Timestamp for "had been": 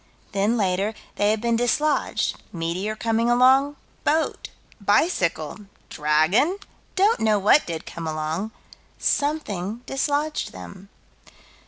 1.29-1.55